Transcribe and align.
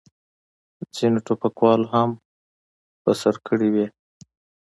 ځینو 0.95 1.19
ټوپکوالو 1.27 1.87
هم 1.95 2.09
په 3.03 3.11
سر 3.21 3.35
کړې 3.45 3.69
وې. 3.73 3.85